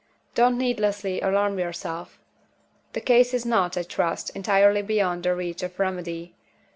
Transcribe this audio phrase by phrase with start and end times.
[0.33, 2.17] Don't needlessly alarm yourself!
[2.93, 6.33] The case is not, I trust, entirely beyond the reach of remedy.